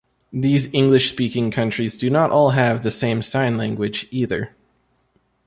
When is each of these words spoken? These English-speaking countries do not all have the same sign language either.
These 0.33 0.73
English-speaking 0.73 1.51
countries 1.51 1.95
do 1.95 2.09
not 2.09 2.31
all 2.31 2.49
have 2.49 2.81
the 2.81 2.89
same 2.89 3.21
sign 3.21 3.55
language 3.55 4.07
either. 4.09 4.55